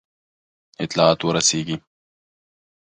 [0.83, 1.75] اطلاعات ورسیږي.